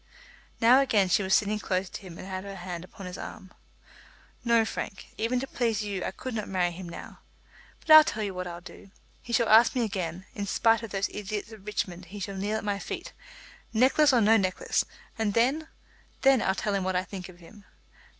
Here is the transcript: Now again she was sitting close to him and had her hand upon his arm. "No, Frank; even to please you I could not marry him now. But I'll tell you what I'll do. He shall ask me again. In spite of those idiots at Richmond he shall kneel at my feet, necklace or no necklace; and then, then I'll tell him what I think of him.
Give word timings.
Now 0.59 0.79
again 0.79 1.09
she 1.09 1.21
was 1.21 1.35
sitting 1.35 1.59
close 1.59 1.87
to 1.87 2.01
him 2.01 2.17
and 2.17 2.27
had 2.27 2.43
her 2.43 2.55
hand 2.55 2.83
upon 2.83 3.05
his 3.05 3.19
arm. 3.19 3.51
"No, 4.43 4.65
Frank; 4.65 5.09
even 5.15 5.39
to 5.39 5.45
please 5.45 5.83
you 5.83 6.03
I 6.03 6.09
could 6.09 6.33
not 6.33 6.47
marry 6.49 6.71
him 6.71 6.89
now. 6.89 7.19
But 7.81 7.91
I'll 7.93 8.03
tell 8.03 8.23
you 8.23 8.33
what 8.33 8.47
I'll 8.47 8.61
do. 8.61 8.89
He 9.21 9.31
shall 9.31 9.47
ask 9.47 9.75
me 9.75 9.83
again. 9.83 10.25
In 10.33 10.47
spite 10.47 10.81
of 10.81 10.89
those 10.89 11.07
idiots 11.09 11.51
at 11.51 11.61
Richmond 11.63 12.05
he 12.05 12.19
shall 12.19 12.33
kneel 12.35 12.57
at 12.57 12.63
my 12.65 12.79
feet, 12.79 13.13
necklace 13.73 14.11
or 14.11 14.21
no 14.21 14.37
necklace; 14.37 14.85
and 15.19 15.35
then, 15.35 15.67
then 16.23 16.41
I'll 16.41 16.55
tell 16.55 16.73
him 16.73 16.83
what 16.83 16.95
I 16.95 17.03
think 17.03 17.29
of 17.29 17.37
him. 17.37 17.65